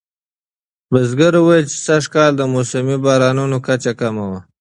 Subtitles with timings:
[0.91, 4.39] بزګر وویل چې سږکال د موسمي بارانونو کچه کمه وه.